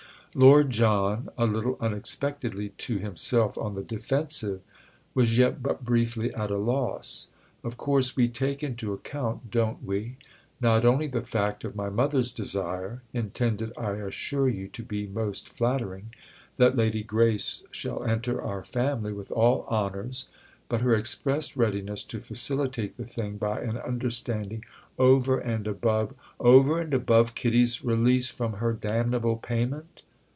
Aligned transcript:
Lord 0.33 0.69
John, 0.69 1.27
a 1.37 1.45
little 1.45 1.75
unexpectedly 1.81 2.69
to 2.77 2.97
himself 2.99 3.57
on 3.57 3.75
the 3.75 3.83
defensive, 3.83 4.61
was 5.13 5.37
yet 5.37 5.61
but 5.61 5.83
briefly 5.83 6.33
at 6.33 6.49
a 6.49 6.57
loss. 6.57 7.27
"Of 7.65 7.75
course 7.75 8.15
we 8.15 8.29
take 8.29 8.63
into 8.63 8.93
account, 8.93 9.51
don't 9.51 9.83
we? 9.83 10.15
not 10.61 10.85
only 10.85 11.07
the 11.07 11.19
fact 11.21 11.65
of 11.65 11.75
my 11.75 11.89
mother's 11.89 12.31
desire 12.31 13.01
(intended, 13.13 13.73
I 13.77 13.95
assure 13.95 14.47
you, 14.47 14.69
to 14.69 14.81
be 14.83 15.05
most 15.05 15.49
flattering) 15.51 16.13
that 16.55 16.77
Lady 16.77 17.03
Grace 17.03 17.65
shall 17.71 18.05
enter 18.05 18.41
our 18.41 18.63
family 18.63 19.11
with 19.11 19.33
all 19.33 19.65
honours, 19.69 20.29
but 20.69 20.79
her 20.79 20.95
expressed 20.95 21.57
readiness 21.57 22.03
to 22.03 22.21
facilitate 22.21 22.95
the 22.95 23.03
thing 23.05 23.35
by 23.35 23.59
an 23.59 23.75
understanding 23.75 24.63
over 24.97 25.39
and 25.39 25.67
above——" 25.67 26.15
"Over 26.39 26.79
and 26.79 26.93
above 26.93 27.35
Kitty's 27.35 27.83
release 27.83 28.29
from 28.29 28.53
her 28.53 28.71
damnable 28.71 29.35
payment?" 29.35 30.03